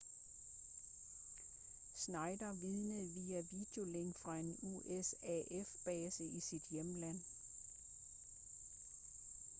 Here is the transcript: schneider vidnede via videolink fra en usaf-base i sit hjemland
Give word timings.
schneider 1.95 2.51
vidnede 2.53 3.07
via 3.09 3.41
videolink 3.51 4.17
fra 4.17 4.37
en 4.37 4.57
usaf-base 4.61 6.23
i 6.25 6.39
sit 6.39 6.63
hjemland 6.69 7.19